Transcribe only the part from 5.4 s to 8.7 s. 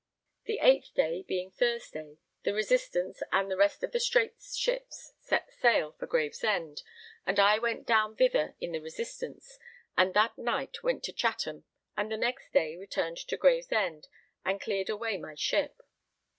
sail for Gravesend, and I went down thither